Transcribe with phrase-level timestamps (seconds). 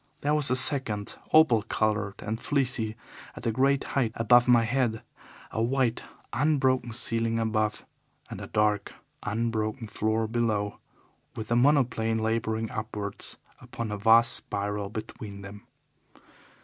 [0.21, 2.95] There was a second opal coloured and fleecy
[3.35, 5.03] at a great height above my head,
[5.51, 6.01] a white,
[6.33, 7.85] unbroken ceiling above,
[8.27, 10.79] and a dark, unbroken floor below,
[11.35, 15.67] with the monoplane labouring upwards upon a vast spiral between them.